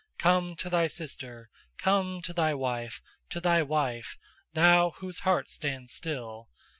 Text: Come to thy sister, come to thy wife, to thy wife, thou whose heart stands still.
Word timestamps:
Come 0.17 0.55
to 0.55 0.67
thy 0.67 0.87
sister, 0.87 1.51
come 1.77 2.23
to 2.23 2.33
thy 2.33 2.55
wife, 2.55 3.03
to 3.29 3.39
thy 3.39 3.61
wife, 3.61 4.17
thou 4.53 4.93
whose 4.97 5.19
heart 5.19 5.47
stands 5.47 5.93
still. 5.93 6.49